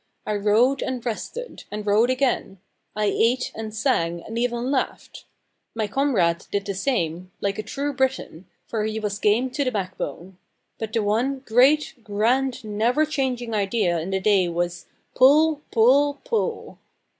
[0.25, 2.57] I rowed and rested, and rowed again;
[2.95, 5.25] I ate and sang, and even laughed.
[5.75, 9.69] My comrade did the same, like a true Briton, for he was game to the
[9.71, 10.39] backbone.
[10.79, 16.79] But the one great, grand, never changing idea in the day was pull pull pull!